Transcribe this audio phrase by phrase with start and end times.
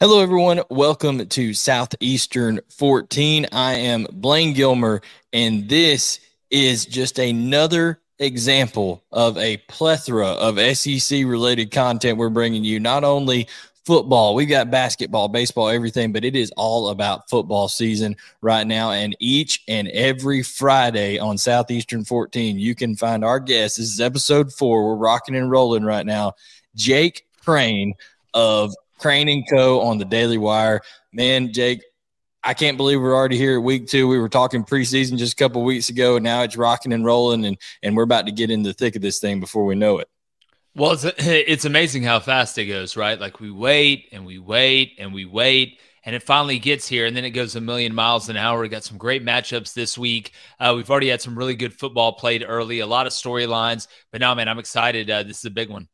[0.00, 0.62] Hello, everyone.
[0.70, 3.48] Welcome to Southeastern 14.
[3.52, 6.20] I am Blayne Gilmer, and this
[6.50, 12.80] is just another example of a plethora of SEC related content we're bringing you.
[12.80, 13.46] Not only
[13.84, 18.92] football, We've got basketball, baseball, everything, but it is all about football season right now.
[18.92, 23.78] And each and every Friday on Southeastern 14, you can find our guest.
[23.78, 24.86] This is episode four.
[24.86, 26.34] We're rocking and rolling right now.
[26.74, 27.94] Jake Crain
[28.34, 29.80] of Crain and Co.
[29.80, 30.82] on the Daily Wire.
[31.12, 31.82] Man, Jake,
[32.42, 34.08] I can't believe we're already here at week two.
[34.08, 37.44] We were talking preseason just a couple weeks ago, and now it's rocking and rolling,
[37.44, 39.98] and and we're about to get in the thick of this thing before we know
[39.98, 40.08] it.
[40.74, 43.18] Well, it's it's amazing how fast it goes, right?
[43.20, 47.16] Like we wait and we wait and we wait, and it finally gets here, and
[47.16, 48.60] then it goes a million miles an hour.
[48.60, 50.32] We got some great matchups this week.
[50.58, 54.20] Uh, we've already had some really good football played early, a lot of storylines, but
[54.20, 55.10] now, man, I'm excited.
[55.10, 55.88] Uh, this is a big one.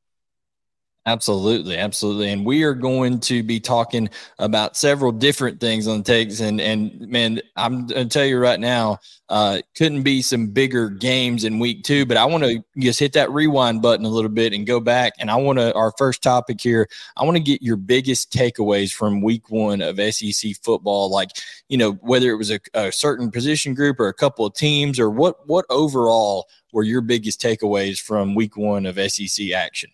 [1.08, 4.08] Absolutely, absolutely, and we are going to be talking
[4.40, 6.40] about several different things on takes.
[6.40, 8.98] And and man, I'm gonna tell you right now,
[9.28, 12.06] uh, couldn't be some bigger games in week two.
[12.06, 15.12] But I want to just hit that rewind button a little bit and go back.
[15.20, 16.88] And I want to our first topic here.
[17.16, 21.08] I want to get your biggest takeaways from week one of SEC football.
[21.08, 21.30] Like
[21.68, 24.98] you know, whether it was a, a certain position group or a couple of teams,
[24.98, 29.90] or what what overall were your biggest takeaways from week one of SEC action.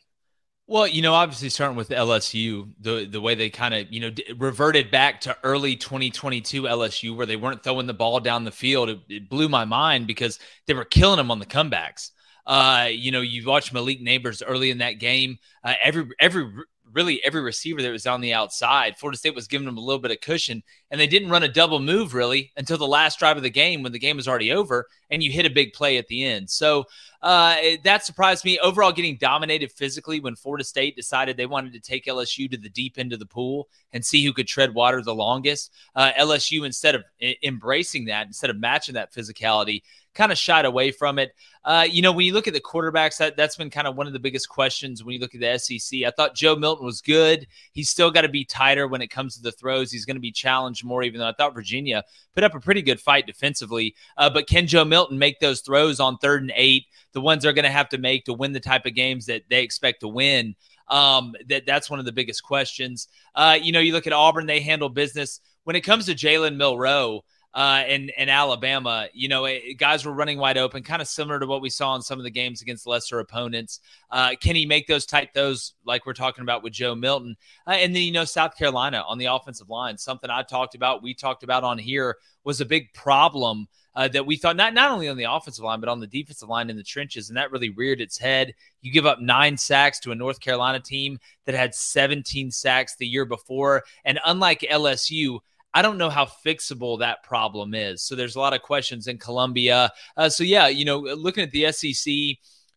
[0.72, 4.08] Well, you know, obviously starting with LSU, the the way they kind of you know
[4.08, 8.50] d- reverted back to early 2022 LSU, where they weren't throwing the ball down the
[8.52, 12.12] field, it, it blew my mind because they were killing them on the comebacks.
[12.46, 15.36] Uh, you know, you watch Malik Nabers early in that game.
[15.62, 16.50] Uh, every every
[16.90, 18.96] really every receiver that was on the outside.
[18.96, 21.48] Florida State was giving them a little bit of cushion, and they didn't run a
[21.48, 24.52] double move really until the last drive of the game when the game was already
[24.52, 26.50] over, and you hit a big play at the end.
[26.50, 26.84] So
[27.22, 28.58] uh, that surprised me.
[28.58, 32.68] Overall, getting dominated physically when Florida State decided they wanted to take LSU to the
[32.68, 35.72] deep end of the pool and see who could tread water the longest.
[35.96, 37.04] Uh, LSU, instead of
[37.42, 39.82] embracing that, instead of matching that physicality,
[40.14, 41.34] kind of shied away from it.
[41.64, 44.06] Uh, you know, when you look at the quarterbacks, that, that's been kind of one
[44.06, 46.00] of the biggest questions when you look at the SEC.
[46.02, 47.46] I thought Joe Milton was good.
[47.72, 49.92] He's still got to be tighter when it comes to the throws.
[49.92, 52.04] He's going to be challenged more, even though I thought Virginia
[52.34, 53.94] put up a pretty good fight defensively.
[54.16, 57.52] Uh, but can Joe Milton make those throws on third and eight, the ones they're
[57.52, 60.08] going to have to make to win the type of games that they expect to
[60.08, 60.54] win?
[60.88, 63.08] Um, that that's one of the biggest questions.
[63.34, 65.40] Uh, you know, you look at Auburn; they handle business.
[65.64, 70.12] When it comes to Jalen Milroe, uh, and and Alabama, you know, it, guys were
[70.12, 72.62] running wide open, kind of similar to what we saw in some of the games
[72.62, 73.80] against lesser opponents.
[74.10, 77.36] Uh, can he make those tight those like we're talking about with Joe Milton?
[77.66, 81.02] Uh, and then you know, South Carolina on the offensive line, something I talked about,
[81.02, 83.68] we talked about on here was a big problem.
[83.94, 86.48] Uh, that we thought not not only on the offensive line but on the defensive
[86.48, 88.54] line in the trenches, and that really reared its head.
[88.80, 93.06] You give up nine sacks to a North Carolina team that had 17 sacks the
[93.06, 95.40] year before, and unlike LSU,
[95.74, 98.02] I don't know how fixable that problem is.
[98.02, 99.90] So there's a lot of questions in Columbia.
[100.16, 102.12] Uh, so yeah, you know, looking at the SEC,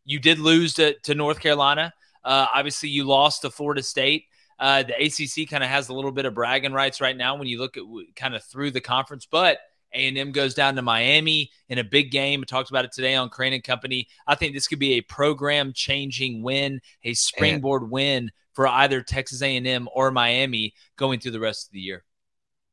[0.06, 1.94] you did lose to, to North Carolina.
[2.24, 4.26] Uh, obviously, you lost to Florida State.
[4.58, 7.48] Uh, the ACC kind of has a little bit of bragging rights right now when
[7.48, 7.84] you look at
[8.16, 9.60] kind of through the conference, but
[9.94, 12.42] A&M goes down to Miami in a big game.
[12.42, 14.08] I talked about it today on Crain and Company.
[14.26, 19.90] I think this could be a program-changing win, a springboard win for either Texas A&M
[19.94, 22.06] or Miami going through the rest of the year.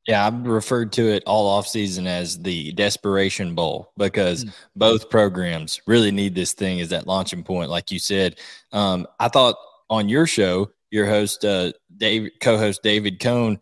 [0.06, 4.52] Yeah, I've referred to it all off season as the desperation bowl because mm.
[4.74, 8.38] both programs really need this thing as that launching point, like you said.
[8.72, 9.54] Um, I thought
[9.88, 13.60] on your show, your host, uh, Dave, co-host David Cohn,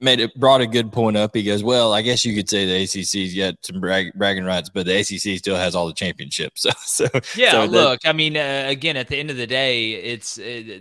[0.00, 1.34] made it brought a good point up.
[1.34, 4.70] He goes, "Well, I guess you could say the ACC's got some brag, bragging rights,
[4.72, 7.52] but the ACC still has all the championships." So, so yeah.
[7.52, 10.80] So look, I mean, uh, again, at the end of the day, it's uh,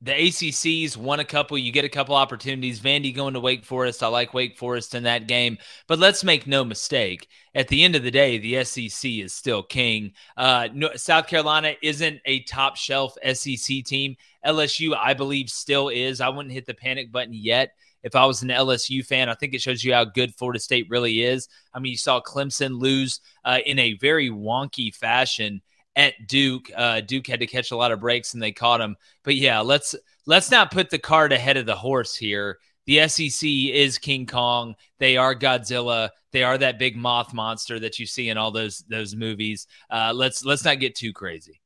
[0.00, 1.58] the ACC's won a couple.
[1.58, 2.80] You get a couple opportunities.
[2.80, 4.02] Vandy going to Wake Forest.
[4.02, 5.58] I like Wake Forest in that game.
[5.88, 7.28] But let's make no mistake.
[7.54, 10.12] At the end of the day, the SEC is still king.
[10.36, 14.16] Uh, South Carolina isn't a top shelf SEC team.
[14.46, 16.20] LSU, I believe, still is.
[16.20, 17.72] I wouldn't hit the panic button yet
[18.04, 19.28] if I was an LSU fan.
[19.28, 21.48] I think it shows you how good Florida State really is.
[21.74, 25.60] I mean, you saw Clemson lose uh, in a very wonky fashion
[25.96, 26.70] at Duke.
[26.74, 28.96] Uh, Duke had to catch a lot of breaks and they caught him.
[29.24, 29.94] But yeah, let's
[30.26, 32.58] let's not put the cart ahead of the horse here.
[32.86, 34.74] The SEC is King Kong.
[34.98, 36.10] They are Godzilla.
[36.32, 39.66] They are that big moth monster that you see in all those those movies.
[39.90, 41.60] Uh, let's let's not get too crazy.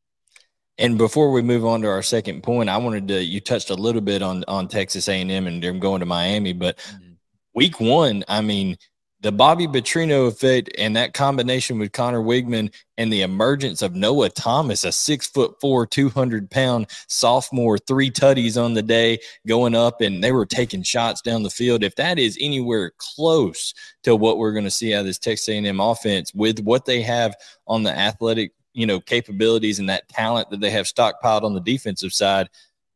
[0.78, 3.74] And before we move on to our second point, I wanted to you touched a
[3.74, 7.12] little bit on on Texas A&M and them going to Miami, but mm-hmm.
[7.54, 8.76] week one, I mean,
[9.22, 14.30] the Bobby Petrino effect and that combination with Connor Weigman and the emergence of Noah
[14.30, 20.00] Thomas, a six foot four, 200 pound sophomore, three tutties on the day going up,
[20.00, 21.84] and they were taking shots down the field.
[21.84, 23.72] If that is anywhere close
[24.02, 27.00] to what we're going to see out of this Texas A&M offense with what they
[27.02, 27.36] have
[27.68, 31.60] on the athletic, you know, capabilities and that talent that they have stockpiled on the
[31.60, 32.48] defensive side,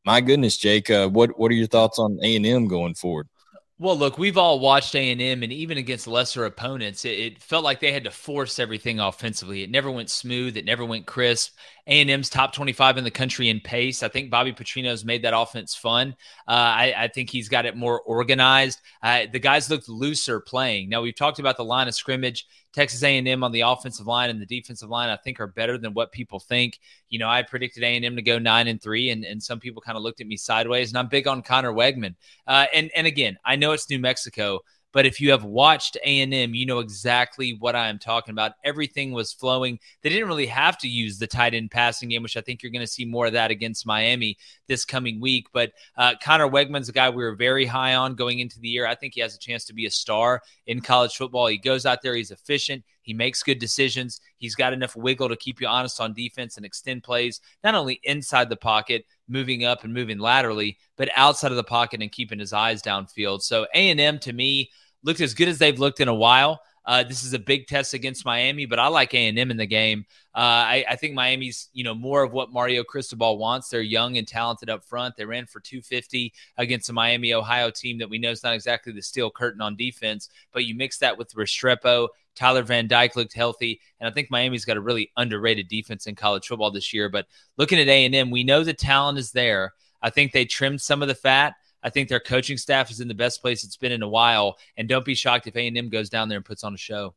[0.05, 3.29] my goodness, Jake, uh, what what are your thoughts on A&M going forward?
[3.79, 7.43] Well, look, we've all watched A and M, and even against lesser opponents, it, it,
[7.43, 9.63] felt like they had to force everything offensively.
[9.63, 10.57] It never went smooth.
[10.57, 11.55] It never went crisp.
[11.89, 14.03] A and M's top twenty-five in the country in pace.
[14.03, 16.17] I think Bobby Petrino's made that offense fun.
[16.49, 18.81] Uh, I, I, think he's got it more organized.
[19.03, 20.89] Uh, the guys looked looser playing.
[20.89, 22.47] Now we've talked about the line of scrimmage.
[22.73, 25.95] Texas A&M on the offensive line and the defensive line, I think, are better than
[25.95, 26.79] what people think.
[27.09, 29.97] You know, I predicted A&M to go nine and three, and, and some people kind
[29.97, 30.91] of looked at me sideways.
[30.91, 32.17] And I'm big on Connor Weigman.
[32.47, 34.61] Uh, and and again, I know it's New Mexico,
[34.97, 38.53] but if you have watched A&M, you know exactly what I am talking about.
[38.65, 39.79] Everything was flowing.
[40.01, 42.73] They didn't really have to use the tight end passing game, which I think you're
[42.73, 44.39] going to see more of that against Miami
[44.69, 45.49] this coming week.
[45.53, 48.87] But uh, Connor Weigman's a guy we were very high on going into the year.
[48.87, 51.47] I think he has a chance to be a star in college football.
[51.49, 52.83] He goes out there, he's efficient.
[53.03, 54.21] He makes good decisions.
[54.39, 58.01] He's got enough wiggle to keep you honest on defense and extend plays, not only
[58.03, 62.41] inside the pocket, moving up and moving laterally, but outside of the pocket and keeping
[62.41, 63.43] his eyes downfield.
[63.43, 64.71] So A&M to me,
[65.03, 66.61] looked as good as they've looked in a while.
[66.87, 69.57] Uh, this is a big test against Miami, but I like A and M in
[69.57, 70.07] the game.
[70.33, 73.69] Uh, I, I, think Miami's, you know, more of what Mario Cristobal wants.
[73.69, 75.17] They're young and talented up front.
[75.17, 78.93] They ran for 250 against a Miami Ohio team that we know is not exactly
[78.93, 80.29] the steel curtain on defense.
[80.53, 82.07] But you mix that with Restrepo,
[82.37, 86.15] Tyler Van Dyke looked healthy, and I think Miami's got a really underrated defense in
[86.15, 87.09] college football this year.
[87.09, 87.27] But
[87.57, 89.73] looking at A and M, we know the talent is there.
[90.03, 91.55] I think they trimmed some of the fat.
[91.87, 94.59] I think their coaching staff is in the best place it's been in a while.
[94.77, 97.15] And don't be shocked if A&M goes down there and puts on a show.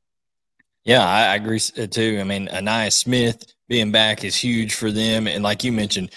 [0.83, 2.19] Yeah, I, agree uh, too.
[2.21, 5.25] I mean, Ainias Smith being back is huge for them.
[5.25, 6.12] And like you mentioned,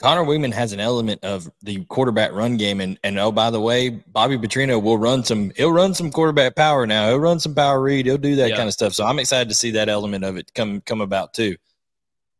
[0.00, 2.80] Connor Weigman has an element of the quarterback run game.
[2.80, 6.56] And, and oh, by the way, Bobby Petrino will run some, he'll run some quarterback
[6.56, 7.06] power now.
[7.06, 8.06] He'll run some power read.
[8.06, 8.56] He'll do that yeah.
[8.56, 8.94] kind of stuff.
[8.94, 11.54] So I'm excited to see that element of it come, come about too.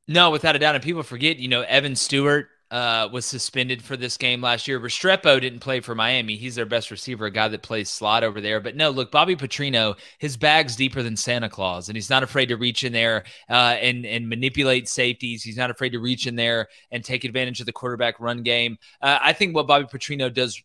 [0.09, 0.75] No, without a doubt.
[0.75, 4.81] And people forget, you know, Evan Stewart uh, was suspended for this game last year.
[4.81, 6.37] Restrepo didn't play for Miami.
[6.37, 8.61] He's their best receiver, a guy that plays slot over there.
[8.61, 12.47] But no, look, Bobby Petrino, his bag's deeper than Santa Claus, and he's not afraid
[12.47, 15.43] to reach in there uh, and and manipulate safeties.
[15.43, 18.79] He's not afraid to reach in there and take advantage of the quarterback run game.
[19.03, 20.63] Uh, I think what Bobby Petrino does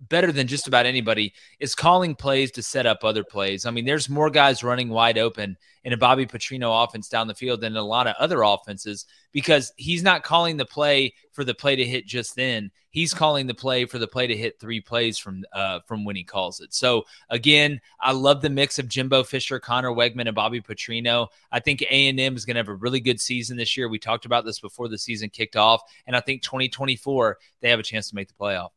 [0.00, 3.66] better than just about anybody is calling plays to set up other plays.
[3.66, 7.34] I mean, there's more guys running wide open in a Bobby Petrino offense down the
[7.34, 11.54] field than a lot of other offenses because he's not calling the play for the
[11.54, 12.70] play to hit just then.
[12.90, 16.16] He's calling the play for the play to hit three plays from uh, from when
[16.16, 16.72] he calls it.
[16.72, 21.28] So again, I love the mix of Jimbo Fisher, Connor Weigman, and Bobby Petrino.
[21.52, 23.88] I think A and M is going to have a really good season this year.
[23.88, 27.78] We talked about this before the season kicked off, and I think 2024 they have
[27.78, 28.70] a chance to make the playoff.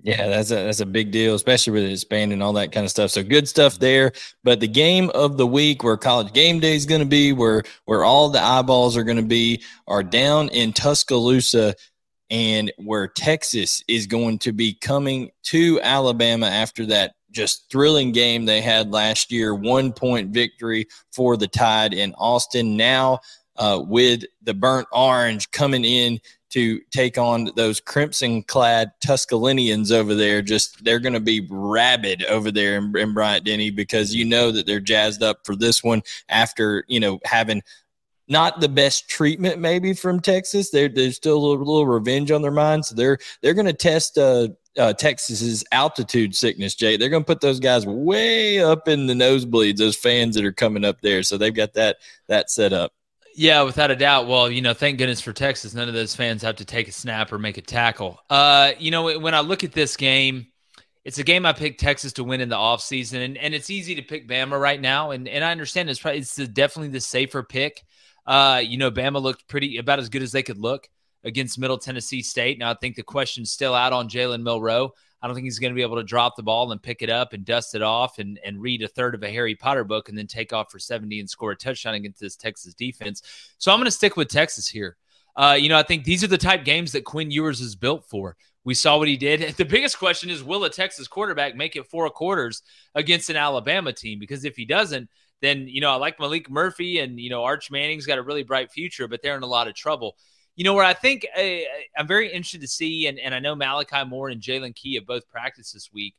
[0.00, 3.10] Yeah, that's a that's a big deal, especially with expanding all that kind of stuff.
[3.10, 4.12] So good stuff there.
[4.44, 7.64] But the game of the week, where college game day is going to be, where
[7.86, 11.74] where all the eyeballs are going to be, are down in Tuscaloosa,
[12.30, 18.44] and where Texas is going to be coming to Alabama after that just thrilling game
[18.44, 22.76] they had last year, one point victory for the Tide in Austin.
[22.76, 23.18] Now
[23.56, 30.14] uh, with the burnt orange coming in to take on those crimson clad Tuscalooseans over
[30.14, 30.42] there.
[30.42, 34.50] Just they're going to be rabid over there in, in Bryant Denny because you know
[34.50, 37.62] that they're jazzed up for this one after, you know, having
[38.28, 40.70] not the best treatment maybe from Texas.
[40.70, 42.84] They're, there's still a little, little, revenge on their mind.
[42.84, 46.96] So they're, they're going to test, uh, uh, Texas's altitude sickness, Jay.
[46.96, 50.52] They're going to put those guys way up in the nosebleeds, those fans that are
[50.52, 51.22] coming up there.
[51.22, 51.96] So they've got that
[52.28, 52.92] that set up.
[53.34, 54.26] Yeah, without a doubt.
[54.26, 55.74] Well, you know, thank goodness for Texas.
[55.74, 58.20] None of those fans have to take a snap or make a tackle.
[58.28, 60.48] Uh, you know, when I look at this game,
[61.04, 63.94] it's a game I picked Texas to win in the offseason, and, and it's easy
[63.94, 65.12] to pick Bama right now.
[65.12, 67.82] And and I understand it's probably it's definitely the safer pick.
[68.26, 70.88] Uh, you know, Bama looked pretty about as good as they could look
[71.24, 72.58] against Middle Tennessee State.
[72.58, 74.92] Now I think the question's still out on Jalen Milroe.
[75.20, 77.10] I don't think he's going to be able to drop the ball and pick it
[77.10, 80.08] up and dust it off and, and read a third of a Harry Potter book
[80.08, 83.22] and then take off for 70 and score a touchdown against this Texas defense.
[83.58, 84.96] So I'm going to stick with Texas here.
[85.34, 88.04] Uh, you know, I think these are the type games that Quinn Ewers is built
[88.08, 88.36] for.
[88.64, 89.40] We saw what he did.
[89.56, 92.62] The biggest question is will a Texas quarterback make it four quarters
[92.94, 94.18] against an Alabama team?
[94.18, 95.08] Because if he doesn't,
[95.40, 98.42] then, you know, I like Maalik Murphy and, you know, Arch Manning's got a really
[98.42, 100.16] bright future, but they're in a lot of trouble.
[100.58, 101.40] You know, where I think uh,
[101.96, 105.06] I'm very interested to see, and, and I know Malachi Moore and Jaylen Key have
[105.06, 106.14] both practiced this week,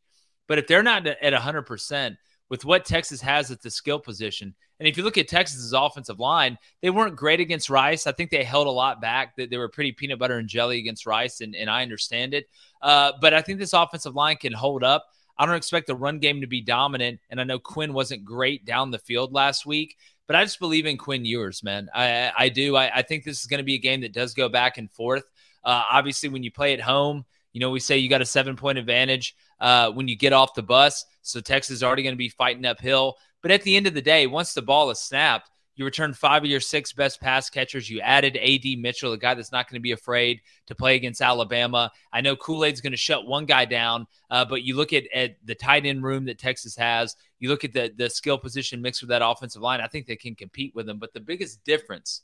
[0.47, 2.17] but if they're not at 100%,
[2.49, 4.55] with what Texas has at the skill position.
[4.79, 8.07] And if you look at Texas's offensive line, they weren't great against Rice.
[8.07, 9.35] I think they held a lot back.
[9.35, 12.47] That they were pretty peanut butter and jelly against Rice, and, and I understand it.
[12.81, 15.05] Uh, but I think this offensive line can hold up.
[15.37, 17.19] I don't expect the run game to be dominant.
[17.29, 19.95] And I know Quinn wasn't great down the field last week,
[20.29, 21.89] but I just believe in Quinn Ewers, man.
[21.91, 22.75] I, I do.
[22.75, 24.87] I, I think this is going to be a game that does go back and
[24.91, 25.23] forth.
[25.63, 28.55] Uh, obviously, when you play at home, you know, we say you got a seven
[28.55, 31.03] point advantage uh, when you get off the bus.
[31.23, 33.15] So Texas is already going to be fighting uphill.
[33.41, 36.43] But at the end of the day, once the ball is snapped, you return five
[36.43, 37.89] of your six best pass catchers.
[37.89, 41.21] You added AD Mitchell, a guy that's not going to be afraid to play against
[41.21, 41.89] Alabama.
[42.11, 45.05] I know Kool Aid's going to shut one guy down, uh, but you look at,
[45.13, 47.15] at the tight end room that Texas has.
[47.39, 49.79] You look at the the skill position mixed with that offensive line.
[49.79, 50.99] I think they can compete with them.
[50.99, 52.23] But the biggest difference,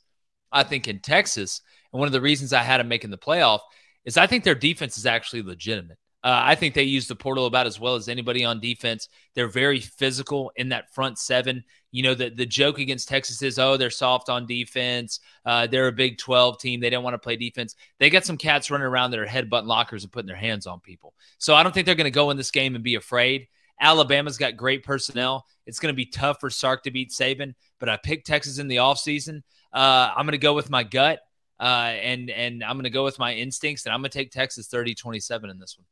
[0.51, 1.61] I think, in Texas,
[1.93, 3.61] and one of the reasons I had them making the playoff
[4.03, 5.97] is I think their defense is actually legitimate.
[6.25, 9.09] Uh, I think they use the portal about as well as anybody on defense.
[9.35, 11.63] They're very physical in that front seven.
[11.95, 15.21] You know, the, the joke against Texas is, oh, they're soft on defense.
[15.45, 16.81] Uh, they're a Big 12 team.
[16.81, 17.73] They don't want to play defense.
[17.99, 20.81] They got some cats running around that are headbutting lockers and putting their hands on
[20.81, 21.13] people.
[21.37, 23.47] So I don't think they're going to go in this game and be afraid.
[23.79, 25.45] Alabama's got great personnel.
[25.65, 28.67] It's going to be tough for Sark to beat Saban, but I picked Texas in
[28.67, 29.43] the offseason.
[29.71, 31.19] Uh, I'm going to go with my gut,
[31.61, 34.31] uh, and, and I'm going to go with my instincts, and I'm going to take
[34.31, 35.85] Texas 30 27 in this one.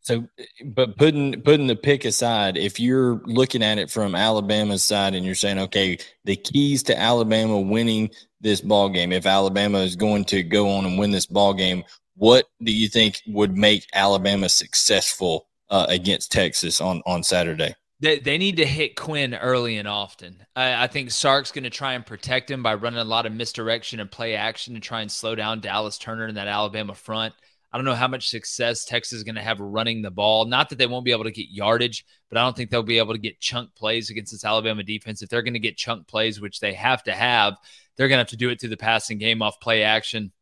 [0.00, 0.26] So,
[0.64, 5.24] but putting putting the pick aside, if you're looking at it from Alabama's side and
[5.24, 10.24] you're saying, okay, the keys to Alabama winning this ball game, if Alabama is going
[10.26, 14.48] to go on and win this ball game, what do you think would make Alabama
[14.48, 17.74] successful uh, against Texas on on Saturday?
[18.00, 20.46] They, they need to hit Quinn early and often.
[20.54, 23.32] I, I think Sark's going to try and protect him by running a lot of
[23.32, 27.34] misdirection and play action to try and slow down Dallas Turner and that Alabama front.
[27.70, 30.46] I don't know how much success Texas is going to have running the ball.
[30.46, 32.98] Not that they won't be able to get yardage, but I don't think they'll be
[32.98, 35.20] able to get chunk plays against this Alabama defense.
[35.20, 37.56] If they're going to get chunk plays, which they have to have,
[37.96, 40.32] they're going to have to do it through the passing game off play action,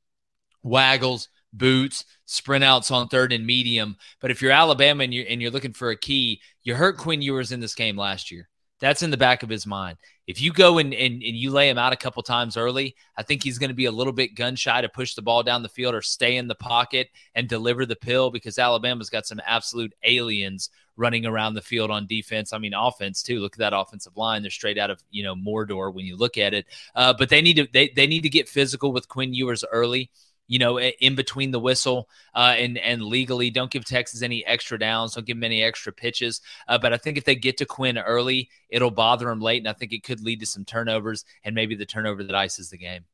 [0.62, 3.96] waggles, boots, sprint outs on third and medium.
[4.20, 7.22] But if you're Alabama and you're, and you're looking for a key, you hurt Quinn
[7.22, 8.48] Ewers in this game last year.
[8.78, 9.96] That's in the back of his mind.
[10.26, 13.22] If you go and, and, and you lay him out a couple times early, I
[13.22, 15.62] think he's going to be a little bit gun shy to push the ball down
[15.62, 19.40] the field or stay in the pocket and deliver the pill because Alabama's got some
[19.46, 22.52] absolute aliens running around the field on defense.
[22.52, 23.38] I mean, offense too.
[23.38, 26.38] Look at that offensive line; they're straight out of you know Mordor when you look
[26.38, 26.66] at it.
[26.94, 30.10] Uh, but they need to they they need to get physical with Quinn Ewers early
[30.46, 33.50] you know, in between the whistle uh, and and legally.
[33.50, 35.14] Don't give Texas any extra downs.
[35.14, 36.40] Don't give them any extra pitches.
[36.68, 39.68] Uh, but I think if they get to Quinn early, it'll bother them late, and
[39.68, 42.78] I think it could lead to some turnovers and maybe the turnover that ices the
[42.78, 43.04] game.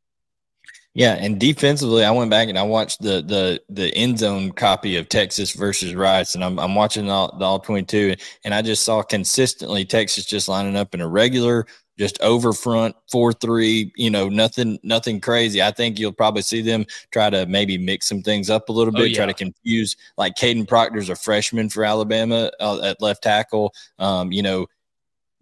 [0.95, 4.97] Yeah, and defensively, I went back and I watched the the the end zone copy
[4.97, 8.85] of Texas versus Rice, and I'm I'm watching all the all 22, and I just
[8.85, 11.67] saw consistently Texas just lining up in a regular
[11.99, 16.63] just over front four three you know nothing nothing crazy i think you'll probably see
[16.63, 19.17] them try to maybe mix some things up a little oh, bit oh, yeah.
[19.17, 24.33] try to confuse like Kadyn Proctor's a freshman for alabama uh, at left tackle um,
[24.33, 24.67] you know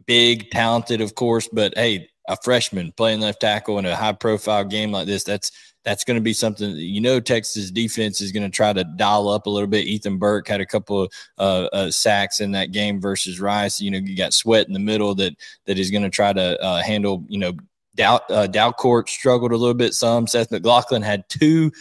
[0.06, 4.64] big talented of course but hey a freshman playing left tackle in a high profile
[4.64, 5.50] game like this that's
[5.84, 8.84] that's going to be something that, you know Texas defense is going to try to
[8.84, 9.86] dial up a little bit.
[9.86, 13.80] Ethan Burke had a couple of uh, uh, sacks in that game versus Rice.
[13.80, 15.34] You know, you got Sweat in the middle that
[15.66, 17.24] that is going to try to uh, handle.
[17.28, 17.52] You know,
[17.96, 19.94] Dow, uh, struggled a little bit.
[19.94, 21.72] Some Seth McLaughlin had two.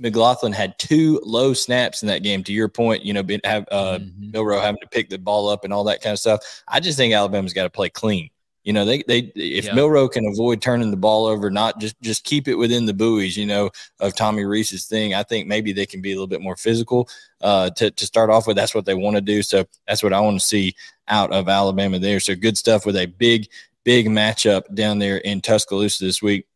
[0.00, 2.44] McLaughlin had two low snaps in that game.
[2.44, 4.30] To your point, you know, have uh, mm-hmm.
[4.30, 6.62] Milroe having to pick the ball up and all that kind of stuff.
[6.68, 8.30] I just think Alabama's got to play clean.
[8.64, 9.74] You know, they they if yeah.
[9.74, 13.36] Milroe can avoid turning the ball over, not just just keep it within the buoys,
[13.36, 15.14] you know, of Tommy Rees's thing.
[15.14, 17.08] I think maybe they can be a little bit more physical
[17.40, 18.56] uh, to to start off with.
[18.56, 19.42] That's what they want to do.
[19.42, 20.74] So that's what I want to see
[21.08, 22.20] out of Alabama there.
[22.20, 23.48] So good stuff with a big
[23.84, 26.46] big matchup down there in Tuscaloosa this week.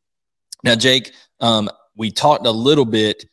[0.65, 3.25] Now, Jake, um, we talked a little bit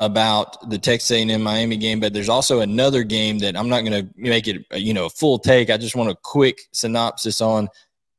[0.00, 4.06] about the Texas A&M Miami game, but there's also another game that I'm not going
[4.06, 5.70] to make it, you know, a full take.
[5.70, 7.68] I just want a quick synopsis on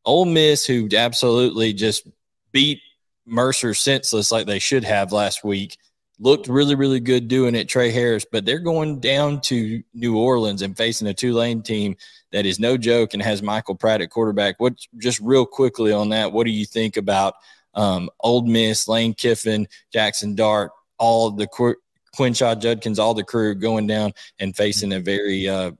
[0.05, 2.07] Ole Miss, who absolutely just
[2.51, 2.81] beat
[3.25, 5.77] Mercer senseless like they should have last week,
[6.19, 10.61] looked really, really good doing it, Tre Harris, but they're going down to New Orleans
[10.61, 11.95] and facing a Tulane team
[12.31, 14.59] that is no joke and has Michael Pratt at quarterback.
[14.59, 17.35] What just real quickly on that, what do you think about
[17.73, 21.75] um, Ole Miss, Lane Kiffin, Jaxson Dart, all the Qu-
[22.15, 25.71] Quinshon Judkins, all the crew going down and facing a very uh,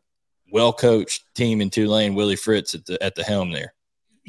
[0.51, 3.73] well coached team in Tulane, Willie Fritz at the at the helm there.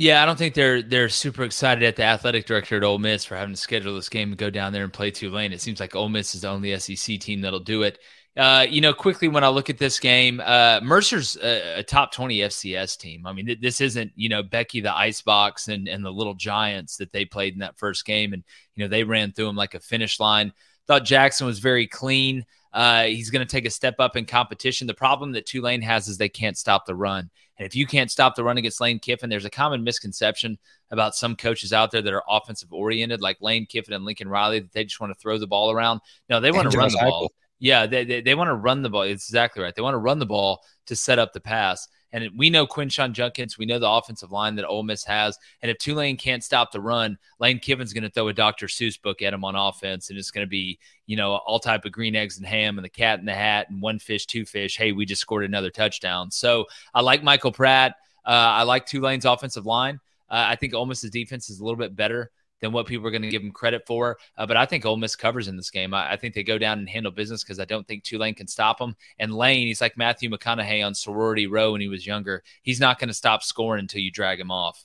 [0.01, 3.27] Yeah, I don't think they're they're super excited at the athletic director at Ole Miss
[3.27, 5.53] for having to schedule this game and go down there and play Tulane.
[5.53, 7.99] It seems like Ole Miss is the only SEC team that'll do it.
[8.35, 12.13] Uh, you know, quickly when I look at this game, uh, Mercer's a, a, top
[12.13, 13.27] 20 FCS team.
[13.27, 16.97] I mean, th- this isn't, you know, Becky the Icebox and, and the little Giants
[16.97, 18.33] that they played in that first game.
[18.33, 18.43] And,
[18.77, 20.55] you know, they ran through them like a finish line.
[20.91, 22.45] Thought Jaxson was very clean.
[22.73, 24.89] Uh, he's going to take a step up in competition.
[24.89, 27.31] The problem that Tulane has is they can't stop the run.
[27.59, 30.59] And if you can't stop the run against Lane Kiffin, there's a common misconception
[30.91, 34.59] about some coaches out there that are offensive oriented, like Lane Kiffin and Lincoln Riley,
[34.59, 36.01] that they just want to throw the ball around.
[36.29, 37.31] No, they want to run the ball.
[37.61, 39.03] Yeah, they, they, they want to run the ball.
[39.03, 39.73] It's exactly right.
[39.73, 41.87] They want to run the ball to set up the pass.
[42.13, 45.39] And we know Quinshon Judkins, We know the offensive line that Ole Miss has.
[45.63, 48.67] And if Tulane can't stop the run, Lane Kiffin's going to throw a Dr.
[48.67, 51.85] Seuss book at him on offense, and it's going to be you know all type
[51.85, 54.45] of green eggs and ham and the cat in the hat and one fish, two
[54.45, 54.77] fish.
[54.77, 56.31] Hey, we just scored another touchdown.
[56.31, 57.97] So I like Michael Pratt.
[58.25, 60.01] Uh, I like Tulane's offensive line.
[60.29, 63.11] Uh, I think Ole Miss's defense is a little bit better than what people are
[63.11, 64.19] going to give them credit for.
[64.37, 65.95] Uh, but I think Ole Miss covers in this game.
[65.95, 68.47] I, I think they go down and handle business because I don't think Tulane can
[68.47, 68.97] stop them.
[69.19, 72.43] And Lane, he's like Matthew McConaughey on Sorority Row when he was younger.
[72.63, 74.85] He's not going to stop scoring until you drag him off.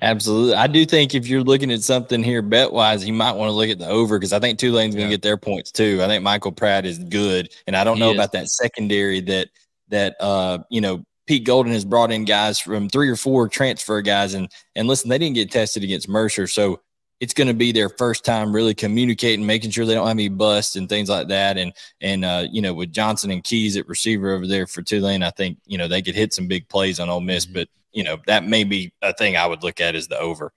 [0.00, 0.54] Absolutely.
[0.54, 3.52] I do think if you're looking at something here bet wise, you might want to
[3.52, 5.16] look at the over because I think Tulane's going to yeah.
[5.16, 6.00] get their points too.
[6.02, 7.52] I think Michael Pratt is good.
[7.66, 8.16] And I don't he know is.
[8.16, 9.48] about that secondary that,
[9.88, 14.02] that, uh, you know, Pete Golding has brought in guys from three or four transfer
[14.02, 16.80] guys, and and listen, they didn't get tested against Mercer, so
[17.20, 20.28] it's going to be their first time really communicating, making sure they don't have any
[20.28, 21.56] busts and things like that.
[21.56, 25.22] And and uh, you know, with Johnson and Keys at receiver over there for Tulane,
[25.22, 27.54] I think you know they could hit some big plays on Ole Miss, mm-hmm.
[27.54, 30.52] but you know that may be a thing I would look at as the over.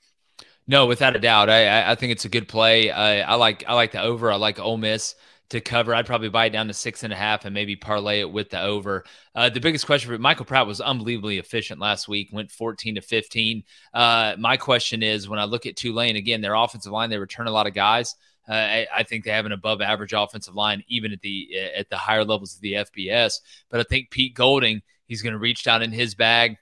[0.67, 2.89] No, without a doubt, I I think it's a good play.
[2.89, 4.31] I, I like I like the over.
[4.31, 5.13] I like Ole Miss
[5.49, 5.93] to cover.
[5.93, 8.49] I'd probably buy it down to six and a half and maybe parlay it with
[8.49, 9.03] the over.
[9.33, 13.01] Uh, the biggest question for Michael Pratt was unbelievably efficient last week, went 14 to
[13.01, 13.63] 15.
[13.93, 17.47] Uh, my question is when I look at Tulane, again, their offensive line, they return
[17.47, 18.15] a lot of guys.
[18.47, 21.89] Uh, I, I, think they have an above average offensive line, even at the at
[21.89, 23.39] the higher levels of the FBS.
[23.71, 26.57] But I think Pete Golding, he's going to reach down in his bag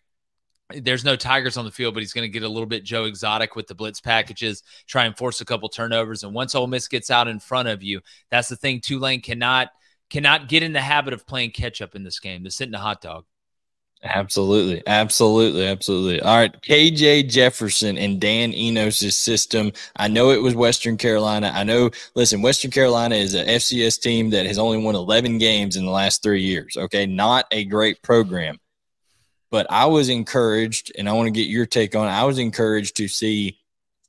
[0.81, 3.05] there's no Tigers on the field, but he's going to get a little bit Joe
[3.05, 6.23] Exotic with the blitz packages, try and force a couple turnovers.
[6.23, 8.81] And once Ole Miss gets out in front of you, that's the thing.
[8.81, 9.69] Tulane cannot
[10.09, 12.43] cannot get in the habit of playing catch up in this game.
[12.43, 13.25] They're sitting a hot dog.
[14.03, 14.83] Absolutely.
[14.85, 15.65] Absolutely.
[15.65, 16.21] Absolutely.
[16.21, 16.61] All right.
[16.61, 19.71] KJ Jefferson and Dan Enos' system.
[19.95, 21.51] I know it was Western Carolina.
[21.53, 25.77] I know, listen, Western Carolina is an FCS team that has only won 11 games
[25.77, 26.75] in the last three years.
[26.75, 27.05] Okay.
[27.05, 28.59] Not a great program.
[29.53, 32.11] But I was encouraged, and I want to get your take on it.
[32.11, 33.59] I was encouraged to see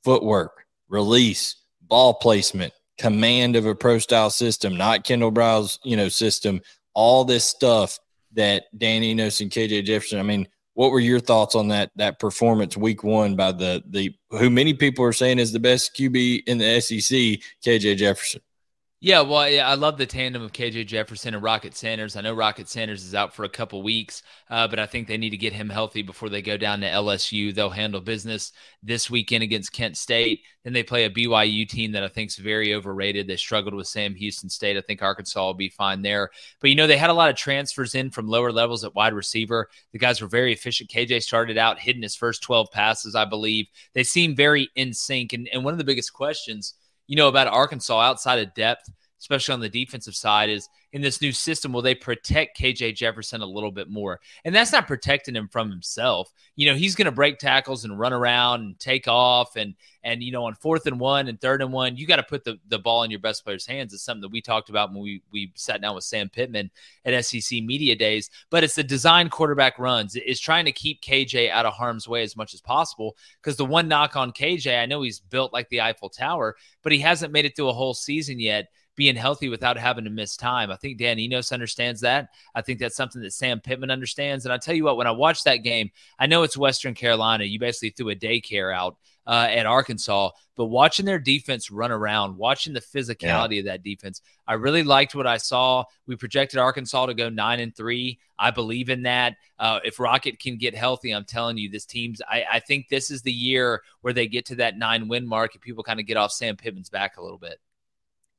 [0.03, 6.09] footwork, release, ball placement, command of a pro style system, not Kendal Briles, you know,
[6.09, 6.61] system,
[6.95, 7.99] all this stuff
[8.33, 10.17] that Dan Enos and KJ Jefferson.
[10.17, 14.15] I mean, what were your thoughts on that that performance week one by the the
[14.31, 18.41] who many people are saying is the best QB in the SEC, KJ Jefferson?
[19.05, 22.15] Yeah, well, yeah, I love the tandem of KJ Jefferson and Rocket Sanders.
[22.15, 25.15] I know Rocket Sanders is out for a couple weeks, uh, but I think they
[25.19, 27.53] need to get him healthy before they go down to LSU.
[27.53, 30.41] They'll handle business this weekend against Kent State.
[30.63, 33.27] Then they play a BYU team that I think is very overrated.
[33.27, 34.75] They struggled with Sam Houston State.
[34.75, 36.31] I think Arkansas will be fine there.
[36.59, 39.13] But, you know, they had a lot of transfers in from lower levels at wide
[39.13, 39.69] receiver.
[39.91, 40.89] The guys were very efficient.
[40.89, 43.67] KJ started out hitting his first 12 passes, I believe.
[43.93, 45.31] They seem very in sync.
[45.33, 46.73] And, and one of the biggest questions–
[47.07, 51.21] you know, about Arkansas outside of depth, especially on the defensive side, is in this
[51.21, 54.19] new system, will they protect KJ Jefferson a little bit more?
[54.45, 56.31] And that's not protecting him from himself.
[56.55, 59.55] You know, he's going to break tackles and run around and take off.
[59.55, 62.23] And, and you know, on fourth and one and third and one, you got to
[62.23, 63.93] put the, the ball in your best player's hands.
[63.93, 66.71] It's something that we talked about when we, we sat down with Sam Pittman
[67.03, 68.29] at SEC Media Days.
[68.49, 70.15] But it's the design quarterback runs.
[70.15, 73.17] It's trying to keep KJ out of harm's way as much as possible.
[73.41, 76.93] Because the one knock on KJ, I know he's built like the Eiffel Tower, but
[76.93, 80.37] he hasn't made it through a whole season yet being healthy without having to miss
[80.37, 80.71] time.
[80.71, 82.29] I think Dan Enos understands that.
[82.53, 84.45] I think that's something that Sam Pittman understands.
[84.45, 87.43] And I tell you what, when I watched that game, I know it's Western Carolina.
[87.43, 92.37] You basically threw a daycare out uh, at Arkansas, but watching their defense run around,
[92.37, 93.59] watching the physicality yeah.
[93.59, 95.83] of that defense, I really liked what I saw.
[96.05, 98.19] We projected Arkansas to go nine and three.
[98.37, 99.35] I believe in that.
[99.57, 102.21] Uh, if Rocket can get healthy, I'm telling you, this team's.
[102.29, 105.55] I, I think this is the year where they get to that nine win mark
[105.55, 107.59] and people kind of get off Sam Pittman's back a little bit.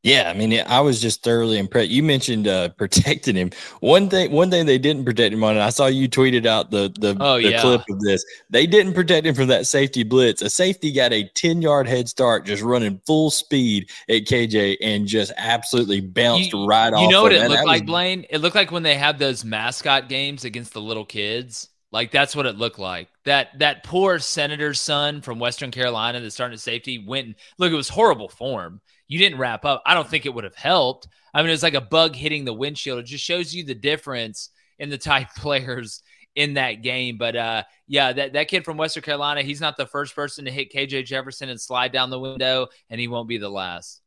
[0.02, 1.90] Yeah, I mean, I was just thoroughly impressed.
[1.90, 3.50] You mentioned uh, protecting him.
[3.80, 6.70] One thing, one thing they didn't protect him on, and I saw you tweeted out
[6.70, 7.60] the the, oh, the yeah.
[7.60, 8.24] clip of this.
[8.48, 10.42] They didn't protect him from that safety blitz.
[10.42, 15.08] A safety got a ten yard head start, just running full speed at KJ, and
[15.08, 17.02] just absolutely bounced you, right you off.
[17.02, 18.26] You know what it looked like, was, Blayne?
[18.30, 21.68] It looked like when they have those mascot games against the little kids.
[21.90, 23.08] Like that's what it looked like.
[23.24, 27.72] That that poor senator's son from Western Carolina that's starting at safety went and look,
[27.72, 29.82] it was horrible form you didn't wrap up.
[29.86, 31.08] I don't think it would have helped.
[31.32, 33.00] I mean, it was like a bug hitting the windshield.
[33.00, 36.02] It just shows you the difference in the type players
[36.34, 37.16] in that game.
[37.18, 40.50] But uh, yeah, that, that kid from Western Carolina, he's not the first person to
[40.50, 44.00] hit KJ Jefferson and slide down the window, and he won't be the last.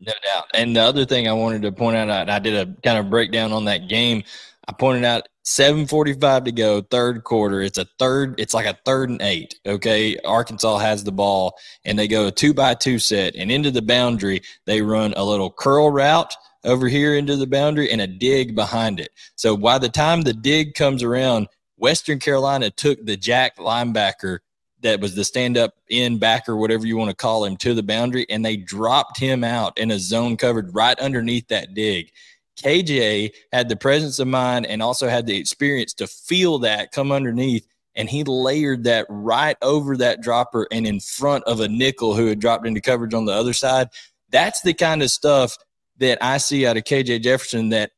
[0.00, 0.46] No doubt.
[0.54, 3.10] And the other thing I wanted to point out, I, I did a kind of
[3.10, 4.24] breakdown on that game.
[4.66, 7.60] I pointed out 745 to go, third quarter.
[7.60, 9.54] It's a third, it's like a third and eight.
[9.66, 10.16] Okay.
[10.24, 13.82] Arkansas has the ball and they go a two by two set and into the
[13.82, 14.40] boundary.
[14.64, 19.00] They run a little curl route over here into the boundary and a dig behind
[19.00, 19.10] it.
[19.36, 24.38] So by the time the dig comes around, Western Carolina took the jack linebacker
[24.80, 27.82] that was the stand up in backer, whatever you want to call him, to the
[27.82, 32.10] boundary, and they dropped him out in a zone covered right underneath that dig.
[32.56, 37.12] KJ had the presence of mind and also had the experience to feel that come
[37.12, 37.66] underneath.
[37.96, 42.26] And he layered that right over that dropper and in front of a nickel who
[42.26, 43.88] had dropped into coverage on the other side.
[44.30, 45.56] That's the kind of stuff
[45.98, 47.92] that I see out of KJ Jefferson that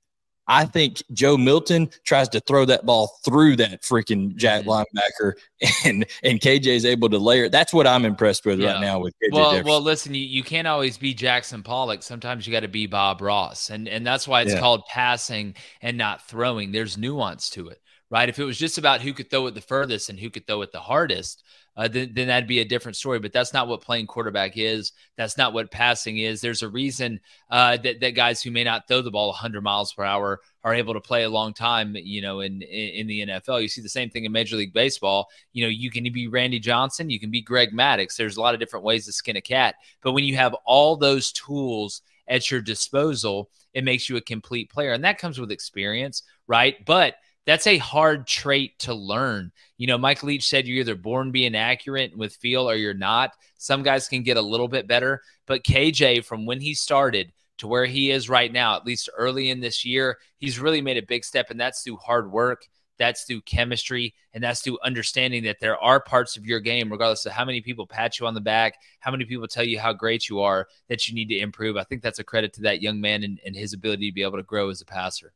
[0.48, 5.32] I think Joe Milton tries to throw that ball through that freaking jack linebacker,
[5.84, 7.48] and and KJ is able to layer.
[7.48, 8.72] That's what I'm impressed with yeah.
[8.72, 9.32] right now with KJ.
[9.32, 9.66] Well, Jefferson.
[9.66, 12.02] well, listen, you, you can't always be Jackson Pollock.
[12.02, 14.60] Sometimes you got to be Bob Ross, and and that's why it's yeah.
[14.60, 16.72] called passing and not throwing.
[16.72, 17.80] There's nuance to it,
[18.10, 18.28] right?
[18.28, 20.62] If it was just about who could throw it the furthest and who could throw
[20.62, 21.42] it the hardest,
[21.76, 23.18] uh, then, then that'd be a different story.
[23.18, 24.92] But that's not what playing quarterback is.
[25.16, 26.40] That's not what passing is.
[26.40, 29.92] There's a reason uh, that, that guys who may not throw the ball 100 miles
[29.92, 33.60] per hour are able to play a long time, you know, in, in the NFL.
[33.60, 35.28] You see the same thing in Major League Baseball.
[35.52, 38.16] You know, you can be Randy Johnson, you can be Greg Maddux.
[38.16, 39.74] There's a lot of different ways to skin a cat.
[40.00, 44.70] But when you have all those tools at your disposal, it makes you a complete
[44.70, 44.92] player.
[44.92, 46.84] And that comes with experience, right?
[46.84, 49.52] But that's a hard trait to learn.
[49.78, 53.32] You know, Mike Leach said you're either born being accurate with feel or you're not.
[53.56, 57.68] Some guys can get a little bit better, but KJ, from when he started to
[57.68, 61.06] where he is right now, at least early in this year, he's really made a
[61.06, 62.66] big step, and that's through hard work.
[62.98, 67.26] That's through chemistry, and that's through understanding that there are parts of your game, regardless
[67.26, 69.92] of how many people pat you on the back, how many people tell you how
[69.92, 71.76] great you are, that you need to improve.
[71.76, 74.22] I think that's a credit to that young man and, and his ability to be
[74.22, 75.34] able to grow as a passer.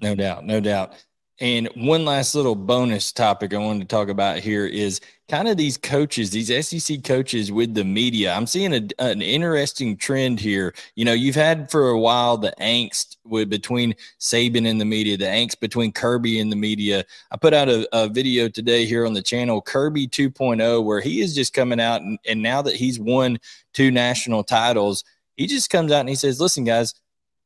[0.00, 1.04] No doubt, no doubt.
[1.40, 5.56] And one last little bonus topic I wanted to talk about here is kind of
[5.56, 8.32] these coaches, these SEC coaches with the media.
[8.32, 10.74] I'm seeing a, an interesting trend here.
[10.96, 15.16] You know, you've had for a while the angst with between Saban and the media,
[15.16, 17.04] the angst between Kirby and the media.
[17.30, 21.20] I put out a, a video today here on the channel, Kirby 2.0, where he
[21.20, 23.38] is just coming out and, and now that he's won
[23.74, 25.04] two national titles,
[25.36, 26.94] he just comes out and he says, "Listen, guys."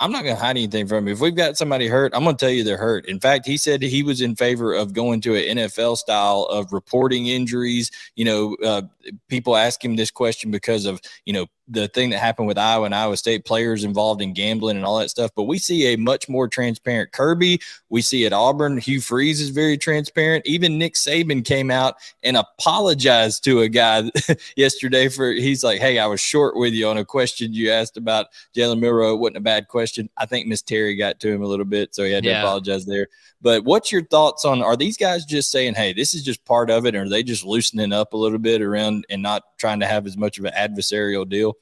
[0.02, 1.12] I'm not going to hide anything from you.
[1.12, 3.06] If we've got somebody hurt, I'm going to tell you they're hurt.
[3.06, 6.72] In fact, he said he was in favor of going to an NFL style of
[6.72, 7.88] reporting injuries.
[8.16, 8.82] You know, uh,
[9.28, 12.84] people ask him this question because of, you know, the thing that happened with Iowa
[12.84, 15.30] and Iowa State players involved in gambling and all that stuff.
[15.34, 17.60] But we see a much more transparent Kirby.
[17.88, 20.46] We see at Auburn, Hugh Freeze is very transparent.
[20.46, 24.10] Even Nick Saban came out and apologized to a guy
[24.56, 27.96] yesterday for he's like, Hey, I was short with you on a question you asked
[27.96, 29.14] about Jalen Milroe.
[29.14, 30.10] It wasn't a bad question.
[30.16, 32.42] I think Miss Terry got to him a little bit, so he had to yeah.
[32.42, 33.08] apologize there.
[33.40, 36.70] But what's your thoughts on are these guys just saying, Hey, this is just part
[36.70, 39.80] of it, or are they just loosening up a little bit around and not trying
[39.80, 41.56] to have as much of an adversarial deal?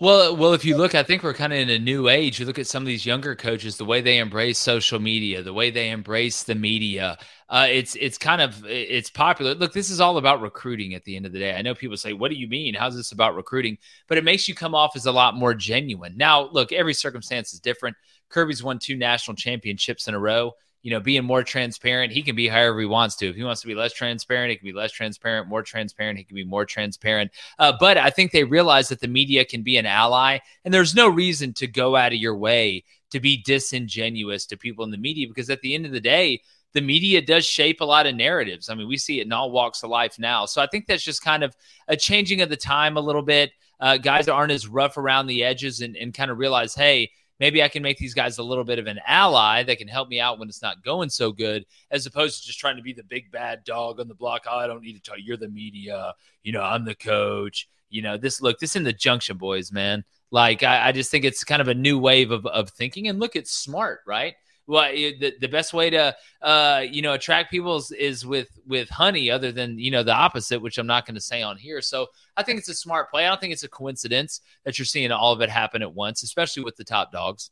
[0.00, 2.40] Well, well, if you look, I think we're kind of in a new age.
[2.40, 5.52] You look at some of these younger coaches, the way they embrace social media, the
[5.52, 7.16] way they embrace the media.
[7.48, 9.54] Uh, it's it's kind of it's popular.
[9.54, 10.94] Look, this is all about recruiting.
[10.94, 12.74] At the end of the day, I know people say, "What do you mean?
[12.74, 13.78] How's this about recruiting?"
[14.08, 16.16] But it makes you come off as a lot more genuine.
[16.16, 17.96] Now, look, every circumstance is different.
[18.30, 20.52] Kirby's won two national championships in a row
[20.84, 22.12] you know, being more transparent.
[22.12, 23.30] He can be however he wants to.
[23.30, 26.24] If he wants to be less transparent, he can be less transparent, more transparent, he
[26.24, 27.30] can be more transparent.
[27.58, 30.94] Uh, but I think they realize that the media can be an ally, and there's
[30.94, 34.98] no reason to go out of your way to be disingenuous to people in the
[34.98, 36.42] media because at the end of the day,
[36.74, 38.68] the media does shape a lot of narratives.
[38.68, 40.44] I mean, we see it in all walks of life now.
[40.44, 41.56] So I think that's just kind of
[41.88, 43.52] a changing of the time a little bit.
[43.80, 47.62] Uh, guys aren't as rough around the edges and, and kind of realize, hey, maybe
[47.62, 50.20] I can make these guys a little bit of an ally that can help me
[50.20, 53.04] out when it's not going so good, as opposed to just trying to be the
[53.04, 54.44] big bad dog on the block.
[54.48, 56.14] Oh, I don't need to tell you, you're the media.
[56.42, 57.68] You know, I'm the coach.
[57.90, 60.04] You know, this look, this in the junction, boys, man.
[60.30, 63.08] Like, I, I just think it's kind of a new wave of, of thinking.
[63.08, 64.34] And look, it's smart, right?
[64.66, 68.88] Well the, the best way to uh you know attract people is, is with with
[68.88, 71.80] honey other than you know the opposite which i'm not going to say on here.
[71.80, 73.26] So i think it's a smart play.
[73.26, 76.22] I don't think it's a coincidence that you're seeing all of it happen at once
[76.22, 77.50] especially with the top dogs.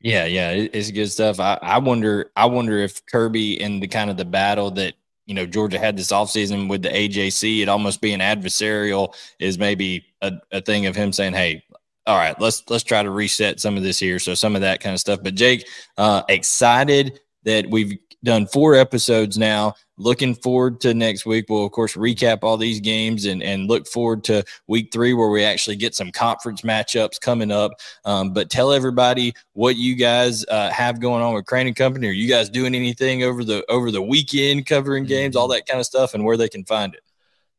[0.00, 1.40] Yeah yeah it's good stuff.
[1.40, 4.94] I, I wonder i wonder if kirby and the kind of the battle that
[5.30, 10.04] you know Georgia had this offseason with the AJC, it almost being adversarial is maybe
[10.22, 11.62] a, a thing of him saying, "Hey,
[12.10, 14.18] all right, let's let's try to reset some of this here.
[14.18, 15.20] So some of that kind of stuff.
[15.22, 19.74] But Jake, uh, excited that we've done four episodes now.
[19.96, 21.44] Looking forward to next week.
[21.48, 25.28] We'll of course recap all these games and and look forward to week three where
[25.28, 27.70] we actually get some conference matchups coming up.
[28.04, 32.08] Um, but tell everybody what you guys uh, have going on with Crain and Company.
[32.08, 35.52] Are you guys doing anything over the over the weekend covering games, all mm-hmm.
[35.52, 37.04] that kind of stuff, and where they can find it?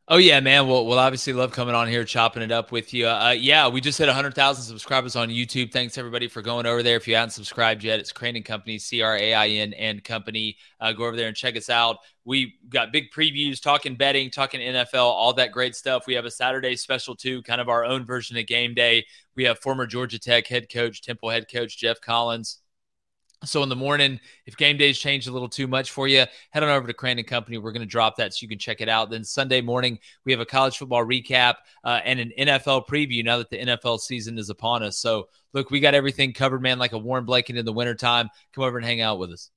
[0.07, 0.67] Oh yeah, man.
[0.67, 3.07] We'll, we'll obviously love coming on here, chopping it up with you.
[3.07, 5.71] Uh, yeah, we just hit 100,000 subscribers on YouTube.
[5.71, 6.97] Thanks everybody for going over there.
[6.97, 10.03] If you haven't subscribed yet, it's Crain and Company, C R A I N and
[10.03, 10.57] Company.
[10.81, 11.97] Uh, go over there and check us out.
[12.25, 16.07] We got big previews, talking betting, talking NFL, all that great stuff.
[16.07, 19.05] We have a Saturday special too, kind of our own version of game day.
[19.35, 22.60] We have former Georgia Tech head coach, Temple head coach Geoff Collins
[23.43, 26.63] so in the morning, if game days change a little too much for you, head
[26.63, 27.57] on over to Crain and Company.
[27.57, 29.09] We're going to drop that so you can check it out.
[29.09, 33.37] Then Sunday morning, we have a college football recap uh, and an NFL preview now
[33.37, 34.97] that the NFL season is upon us.
[34.97, 38.29] So look, we got everything covered, man, like a warm blanket in the wintertime.
[38.53, 39.49] Come over and hang out with us.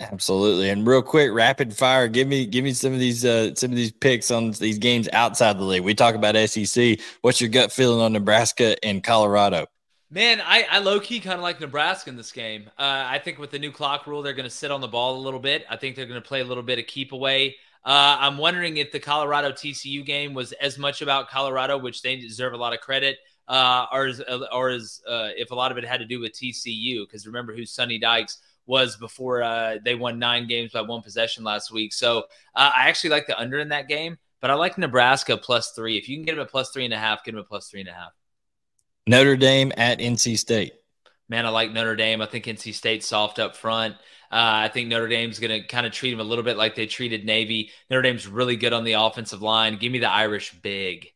[0.00, 0.70] Absolutely.
[0.70, 3.76] And real quick, rapid fire, give me give me some of these uh, some of
[3.76, 5.82] these picks on these games outside the league.
[5.82, 6.98] We talk about SEC.
[7.20, 9.66] What's your gut feeling on Nebraska and Colorado?
[10.12, 12.68] Man, I, I low key kind of like Nebraska in this game.
[12.78, 15.16] Uh, I think with the new clock rule, they're going to sit on the ball
[15.16, 15.64] a little bit.
[15.70, 17.56] I think they're going to play a little bit of keep away.
[17.82, 22.16] Uh, I'm wondering if the Colorado TCU game was as much about Colorado, which they
[22.16, 24.22] deserve a lot of credit, uh, or is,
[24.52, 27.06] or is uh, if a lot of it had to do with TCU.
[27.06, 31.42] Because remember who Sonny Dykes was before uh, they won nine games by one possession
[31.42, 31.94] last week.
[31.94, 35.70] So uh, I actually like the under in that game, but I like Nebraska plus
[35.70, 35.96] three.
[35.96, 37.70] If you can get them at plus three and a half, get them at plus
[37.70, 38.12] three and a half.
[39.06, 40.74] Notre Dame at NC State.
[41.28, 42.20] Man, I like Notre Dame.
[42.20, 43.94] I think NC State's soft up front.
[44.30, 46.74] Uh, I think Notre Dame's going to kind of treat them a little bit like
[46.74, 47.70] they treated Navy.
[47.90, 49.76] Notre Dame's really good on the offensive line.
[49.76, 51.08] Give me the Irish big.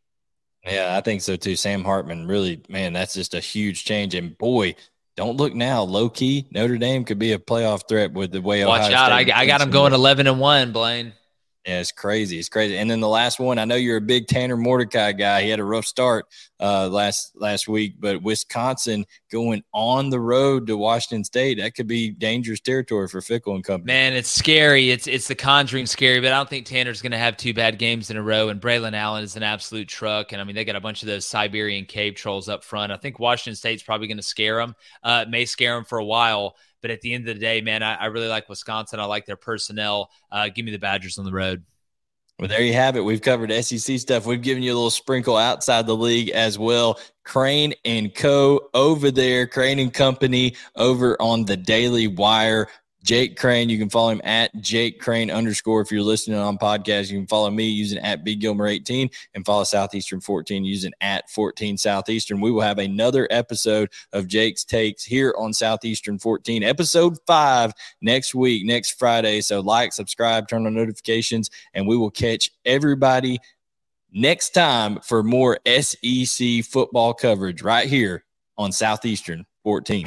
[0.66, 1.56] Yeah, I think so too.
[1.56, 4.14] Sam Hartman, really, man, that's just a huge change.
[4.14, 4.74] And boy,
[5.16, 5.82] don't look now.
[5.82, 8.64] Low key, Notre Dame could be a playoff threat with the way.
[8.64, 9.12] Watch Ohio out!
[9.12, 11.12] I, I, got them going eleven and one, Blayne.
[11.66, 12.38] Yeah, it's crazy.
[12.38, 12.78] It's crazy.
[12.78, 15.42] And then the last one, I know you're a big Tanner Mordecai guy.
[15.42, 16.26] He had a rough start
[16.60, 21.88] uh, last last week, but Wisconsin going on the road to Washington State, that could
[21.88, 23.92] be dangerous territory for Fickell and company.
[23.92, 24.90] Man, it's scary.
[24.90, 27.80] It's it's the conjuring scary, but I don't think Tanner's going to have two bad
[27.80, 28.48] games in a row.
[28.48, 30.30] And Braylon Allen is an absolute truck.
[30.30, 32.92] And I mean, they got a bunch of those Siberian cave trolls up front.
[32.92, 34.76] I think Washington State's probably going to scare them.
[35.02, 36.54] Uh, may scare them for a while.
[36.82, 39.00] But at the end of the day, man, I, I really like Wisconsin.
[39.00, 40.10] I like their personnel.
[40.30, 41.64] Uh, give me the Badgers on the road.
[42.38, 43.00] Well, there you have it.
[43.00, 44.26] We've covered SEC stuff.
[44.26, 47.00] We've given you a little sprinkle outside the league as well.
[47.24, 48.68] Crain and Co.
[48.74, 52.68] over there, Crain and Company over on the Daily Wire.
[53.06, 53.68] Jake Crain.
[53.68, 55.80] You can follow him at Jake Crain underscore.
[55.80, 59.46] If you're listening on podcast, you can follow me using at Big Gilmer 18 and
[59.46, 62.40] follow Southeastern 14 using at 14 Southeastern.
[62.40, 68.34] We will have another episode of Jake's Takes here on Southeastern 14, episode five next
[68.34, 69.40] week, next Friday.
[69.40, 73.38] So like, subscribe, turn on notifications, and we will catch everybody
[74.12, 78.24] next time for more SEC football coverage right here
[78.58, 80.06] on Southeastern 14.